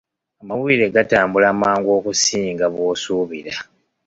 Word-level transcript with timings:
Amawulire 0.41 0.85
gatambula 0.95 1.49
mangu 1.61 1.89
okusinga 1.97 2.65
bw'osuubira. 2.73 3.53